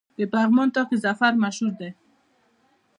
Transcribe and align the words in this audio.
د 0.17 0.19
پغمان 0.33 0.69
طاق 0.75 0.89
ظفر 1.03 1.33
مشهور 1.43 1.73
دی 1.79 1.91